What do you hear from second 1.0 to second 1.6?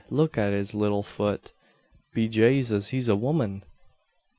fut!